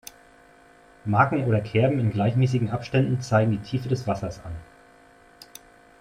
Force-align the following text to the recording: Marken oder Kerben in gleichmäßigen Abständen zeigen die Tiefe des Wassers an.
Marken 1.05 1.43
oder 1.45 1.61
Kerben 1.61 1.99
in 1.99 2.09
gleichmäßigen 2.09 2.71
Abständen 2.71 3.21
zeigen 3.21 3.51
die 3.51 3.59
Tiefe 3.59 3.87
des 3.87 4.07
Wassers 4.07 4.43
an. 4.43 4.55